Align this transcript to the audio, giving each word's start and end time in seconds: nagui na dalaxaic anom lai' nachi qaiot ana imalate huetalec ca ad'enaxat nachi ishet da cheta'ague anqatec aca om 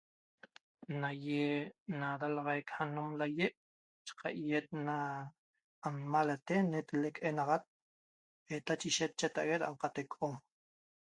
nagui 1.01 1.43
na 1.99 2.07
dalaxaic 2.21 2.67
anom 2.83 3.09
lai' 3.19 3.37
nachi 3.39 4.13
qaiot 4.19 4.65
ana 4.75 4.97
imalate 5.89 6.55
huetalec 6.69 7.15
ca 7.17 7.21
ad'enaxat 7.25 7.63
nachi 8.67 8.87
ishet 8.91 9.09
da 9.13 9.17
cheta'ague 9.19 9.67
anqatec 9.69 10.07
aca 10.11 10.19
om 10.29 10.35